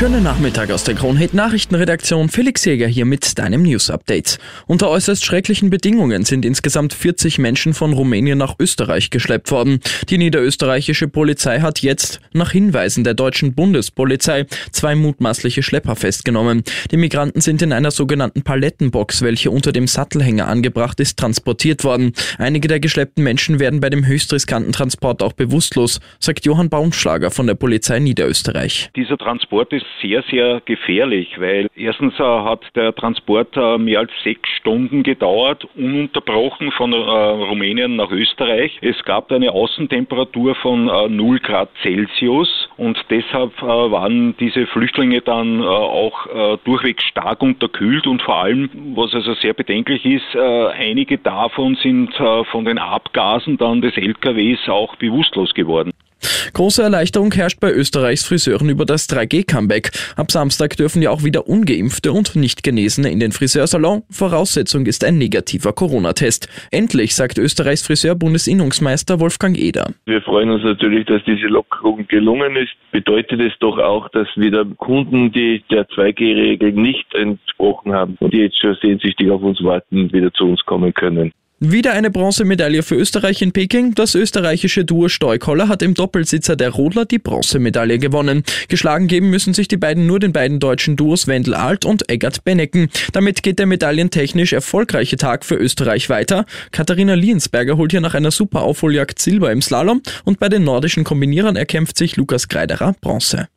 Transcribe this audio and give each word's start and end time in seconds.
Schönen 0.00 0.22
Nachmittag 0.22 0.70
aus 0.70 0.84
der 0.84 0.94
Kronhit 0.94 1.34
Nachrichtenredaktion. 1.34 2.30
Felix 2.30 2.64
Jäger 2.64 2.86
hier 2.86 3.04
mit 3.04 3.38
deinem 3.38 3.64
News 3.64 3.90
Update. 3.90 4.38
Unter 4.66 4.88
äußerst 4.88 5.22
schrecklichen 5.22 5.68
Bedingungen 5.68 6.24
sind 6.24 6.46
insgesamt 6.46 6.94
40 6.94 7.38
Menschen 7.38 7.74
von 7.74 7.92
Rumänien 7.92 8.38
nach 8.38 8.54
Österreich 8.58 9.10
geschleppt 9.10 9.50
worden. 9.50 9.80
Die 10.08 10.16
niederösterreichische 10.16 11.06
Polizei 11.06 11.60
hat 11.60 11.80
jetzt 11.80 12.18
nach 12.32 12.50
Hinweisen 12.50 13.04
der 13.04 13.12
deutschen 13.12 13.54
Bundespolizei 13.54 14.46
zwei 14.72 14.94
mutmaßliche 14.94 15.62
Schlepper 15.62 15.96
festgenommen. 15.96 16.62
Die 16.90 16.96
Migranten 16.96 17.42
sind 17.42 17.60
in 17.60 17.74
einer 17.74 17.90
sogenannten 17.90 18.40
Palettenbox, 18.40 19.20
welche 19.20 19.50
unter 19.50 19.70
dem 19.70 19.86
Sattelhänger 19.86 20.48
angebracht 20.48 20.98
ist, 21.00 21.18
transportiert 21.18 21.84
worden. 21.84 22.14
Einige 22.38 22.68
der 22.68 22.80
geschleppten 22.80 23.22
Menschen 23.22 23.60
werden 23.60 23.80
bei 23.80 23.90
dem 23.90 24.06
höchst 24.06 24.32
riskanten 24.32 24.72
Transport 24.72 25.22
auch 25.22 25.34
bewusstlos, 25.34 26.00
sagt 26.20 26.46
Johann 26.46 26.70
Baumschlager 26.70 27.30
von 27.30 27.46
der 27.46 27.54
Polizei 27.54 27.98
Niederösterreich. 27.98 28.88
Dieser 28.96 29.18
Transport 29.18 29.74
ist 29.74 29.89
sehr, 30.00 30.22
sehr 30.30 30.60
gefährlich, 30.64 31.40
weil 31.40 31.68
erstens 31.76 32.18
äh, 32.18 32.22
hat 32.22 32.62
der 32.74 32.94
Transport 32.94 33.56
äh, 33.56 33.78
mehr 33.78 34.00
als 34.00 34.10
sechs 34.22 34.48
Stunden 34.50 35.02
gedauert, 35.02 35.66
ununterbrochen 35.76 36.72
von 36.72 36.92
äh, 36.92 36.96
Rumänien 36.96 37.96
nach 37.96 38.10
Österreich. 38.10 38.78
Es 38.82 39.02
gab 39.04 39.30
eine 39.32 39.52
Außentemperatur 39.52 40.54
von 40.56 40.86
0 40.86 41.38
Grad 41.40 41.70
Celsius 41.82 42.68
und 42.76 42.98
deshalb 43.10 43.60
waren 43.62 44.36
diese 44.38 44.66
Flüchtlinge 44.66 45.20
dann 45.20 45.62
auch 45.62 46.26
durchweg 46.64 47.00
stark 47.02 47.42
unterkühlt 47.42 48.06
und 48.06 48.22
vor 48.22 48.36
allem, 48.36 48.70
was 48.94 49.14
also 49.14 49.34
sehr 49.34 49.54
bedenklich 49.54 50.04
ist, 50.04 50.36
einige 50.36 51.18
davon 51.18 51.76
sind 51.76 52.14
von 52.50 52.64
den 52.64 52.78
Abgasen 52.78 53.56
dann 53.56 53.80
des 53.80 53.96
LKWs 53.96 54.68
auch 54.68 54.96
bewusstlos 54.96 55.54
geworden. 55.54 55.92
Große 56.60 56.82
Erleichterung 56.82 57.32
herrscht 57.32 57.58
bei 57.58 57.72
Österreichs 57.72 58.28
Friseuren 58.28 58.68
über 58.68 58.84
das 58.84 59.08
3G-Comeback. 59.08 59.92
Ab 60.16 60.30
Samstag 60.30 60.76
dürfen 60.76 61.00
ja 61.00 61.08
auch 61.08 61.24
wieder 61.24 61.48
ungeimpfte 61.48 62.12
und 62.12 62.36
nicht 62.36 62.62
Genesene 62.62 63.10
in 63.10 63.18
den 63.18 63.32
Friseursalon. 63.32 64.02
Voraussetzung 64.10 64.84
ist 64.84 65.02
ein 65.02 65.16
negativer 65.16 65.72
Corona-Test. 65.72 66.50
Endlich, 66.70 67.14
sagt 67.14 67.38
Österreichs 67.38 67.86
Friseur-Bundesinnungsmeister 67.86 69.20
Wolfgang 69.20 69.56
Eder. 69.56 69.86
Wir 70.04 70.20
freuen 70.20 70.50
uns 70.50 70.62
natürlich, 70.62 71.06
dass 71.06 71.24
diese 71.24 71.46
Lockerung 71.46 72.06
gelungen 72.08 72.54
ist. 72.56 72.72
Bedeutet 72.92 73.40
es 73.40 73.54
doch 73.60 73.78
auch, 73.78 74.10
dass 74.10 74.28
wieder 74.36 74.66
Kunden, 74.66 75.32
die 75.32 75.64
der 75.70 75.88
2G-Regel 75.88 76.72
nicht 76.72 77.14
entsprochen 77.14 77.94
haben 77.94 78.18
und 78.20 78.34
die 78.34 78.40
jetzt 78.40 78.60
schon 78.60 78.76
sehnsüchtig 78.82 79.30
auf 79.30 79.40
uns 79.40 79.64
warten, 79.64 80.12
wieder 80.12 80.30
zu 80.34 80.44
uns 80.44 80.62
kommen 80.66 80.92
können. 80.92 81.32
Wieder 81.62 81.92
eine 81.92 82.10
Bronzemedaille 82.10 82.82
für 82.82 82.94
Österreich 82.94 83.42
in 83.42 83.52
Peking. 83.52 83.94
Das 83.94 84.14
österreichische 84.14 84.86
Duo 84.86 85.10
Steukoller 85.10 85.68
hat 85.68 85.82
im 85.82 85.92
Doppelsitzer 85.92 86.56
der 86.56 86.70
Rodler 86.70 87.04
die 87.04 87.18
Bronzemedaille 87.18 87.98
gewonnen. 87.98 88.44
Geschlagen 88.68 89.08
geben 89.08 89.28
müssen 89.28 89.52
sich 89.52 89.68
die 89.68 89.76
beiden 89.76 90.06
nur 90.06 90.20
den 90.20 90.32
beiden 90.32 90.58
deutschen 90.58 90.96
Duos 90.96 91.26
Wendel 91.26 91.52
Alt 91.52 91.84
und 91.84 92.08
Eggert 92.08 92.44
Bennecken. 92.44 92.88
Damit 93.12 93.42
geht 93.42 93.58
der 93.58 93.66
medaillentechnisch 93.66 94.54
erfolgreiche 94.54 95.18
Tag 95.18 95.44
für 95.44 95.56
Österreich 95.56 96.08
weiter. 96.08 96.46
Katharina 96.70 97.12
Liensberger 97.12 97.76
holt 97.76 97.90
hier 97.90 98.00
nach 98.00 98.14
einer 98.14 98.30
super 98.30 98.62
Aufholjagd 98.62 99.18
Silber 99.18 99.52
im 99.52 99.60
Slalom 99.60 100.00
und 100.24 100.40
bei 100.40 100.48
den 100.48 100.64
nordischen 100.64 101.04
Kombinierern 101.04 101.56
erkämpft 101.56 101.98
sich 101.98 102.16
Lukas 102.16 102.48
Kreiderer 102.48 102.94
Bronze. 103.02 103.48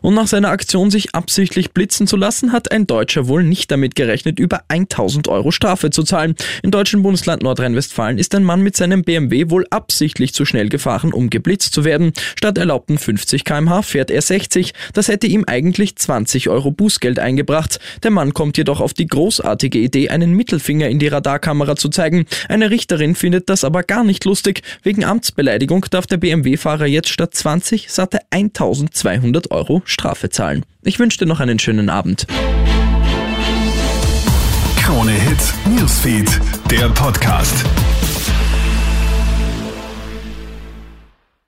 Und 0.00 0.14
nach 0.14 0.26
seiner 0.26 0.50
Aktion, 0.50 0.90
sich 0.90 1.14
absichtlich 1.14 1.72
blitzen 1.72 2.06
zu 2.06 2.16
lassen, 2.16 2.52
hat 2.52 2.72
ein 2.72 2.86
Deutscher 2.86 3.28
wohl 3.28 3.44
nicht 3.44 3.70
damit 3.70 3.94
gerechnet, 3.94 4.38
über 4.38 4.62
1000 4.68 5.28
Euro 5.28 5.50
Strafe 5.50 5.90
zu 5.90 6.02
zahlen. 6.02 6.34
Im 6.62 6.70
deutschen 6.70 7.02
Bundesland 7.02 7.42
Nordrhein-Westfalen 7.42 8.18
ist 8.18 8.34
ein 8.34 8.44
Mann 8.44 8.62
mit 8.62 8.76
seinem 8.76 9.02
BMW 9.02 9.50
wohl 9.50 9.66
absichtlich 9.70 10.34
zu 10.34 10.44
schnell 10.44 10.68
gefahren, 10.68 11.12
um 11.12 11.30
geblitzt 11.30 11.74
zu 11.74 11.84
werden. 11.84 12.12
Statt 12.36 12.58
erlaubten 12.58 12.98
50 12.98 13.44
kmh 13.44 13.82
fährt 13.82 14.10
er 14.10 14.22
60. 14.22 14.72
Das 14.92 15.08
hätte 15.08 15.26
ihm 15.26 15.44
eigentlich 15.46 15.96
20 15.96 16.48
Euro 16.48 16.70
Bußgeld 16.70 17.18
eingebracht. 17.18 17.78
Der 18.02 18.10
Mann 18.10 18.34
kommt 18.34 18.58
jedoch 18.58 18.80
auf 18.80 18.94
die 18.94 19.06
großartige 19.06 19.78
Idee, 19.78 20.08
einen 20.08 20.34
Mittelfinger 20.34 20.88
in 20.88 20.98
die 20.98 21.08
Radarkamera 21.08 21.76
zu 21.76 21.88
zeigen. 21.88 22.26
Eine 22.48 22.70
Richterin 22.70 23.14
findet 23.14 23.48
das 23.48 23.64
aber 23.64 23.82
gar 23.82 24.04
nicht 24.04 24.24
lustig. 24.24 24.62
Wegen 24.82 25.04
Amtsbeleidigung 25.04 25.86
darf 25.90 26.06
der 26.06 26.16
BMW-Fahrer 26.16 26.86
jetzt 26.86 27.08
statt 27.08 27.34
20 27.34 27.90
satte 27.90 28.20
1200 28.30 29.50
Euro 29.50 29.61
Euro 29.62 29.80
Strafe 29.84 30.28
zahlen. 30.28 30.64
Ich 30.82 30.98
wünsche 30.98 31.18
dir 31.18 31.26
noch 31.26 31.38
einen 31.38 31.60
schönen 31.60 31.88
Abend. 31.88 32.26
Krone 34.76 35.12
Hits, 35.12 35.54
Newsfeed, 35.66 36.40
der 36.68 36.88
Podcast. 36.88 37.64